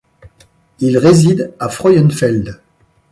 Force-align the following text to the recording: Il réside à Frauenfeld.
Il 0.79 0.97
réside 0.97 1.53
à 1.59 1.69
Frauenfeld. 1.69 2.59